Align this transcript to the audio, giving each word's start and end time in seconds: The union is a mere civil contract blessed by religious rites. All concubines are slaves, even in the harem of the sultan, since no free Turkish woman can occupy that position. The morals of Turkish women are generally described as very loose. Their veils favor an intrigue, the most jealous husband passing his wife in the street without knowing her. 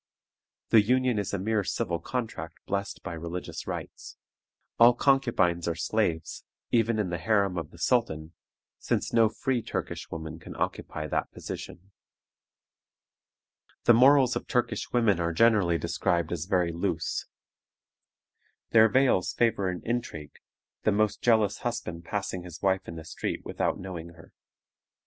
The 0.69 0.81
union 0.81 1.19
is 1.19 1.31
a 1.31 1.37
mere 1.37 1.63
civil 1.63 1.99
contract 1.99 2.57
blessed 2.65 3.03
by 3.03 3.13
religious 3.13 3.67
rites. 3.67 4.17
All 4.79 4.95
concubines 4.95 5.67
are 5.67 5.75
slaves, 5.75 6.43
even 6.71 6.97
in 6.97 7.11
the 7.11 7.19
harem 7.19 7.55
of 7.55 7.69
the 7.69 7.77
sultan, 7.77 8.33
since 8.79 9.13
no 9.13 9.29
free 9.29 9.61
Turkish 9.61 10.09
woman 10.09 10.39
can 10.39 10.55
occupy 10.55 11.05
that 11.05 11.31
position. 11.31 11.91
The 13.83 13.93
morals 13.93 14.35
of 14.35 14.47
Turkish 14.47 14.91
women 14.91 15.19
are 15.19 15.33
generally 15.33 15.77
described 15.77 16.31
as 16.31 16.45
very 16.45 16.71
loose. 16.71 17.27
Their 18.71 18.89
veils 18.89 19.33
favor 19.33 19.69
an 19.69 19.83
intrigue, 19.85 20.39
the 20.81 20.91
most 20.91 21.21
jealous 21.21 21.59
husband 21.59 22.05
passing 22.05 22.41
his 22.41 22.59
wife 22.63 22.87
in 22.87 22.95
the 22.95 23.05
street 23.05 23.45
without 23.45 23.77
knowing 23.79 24.13
her. 24.13 24.33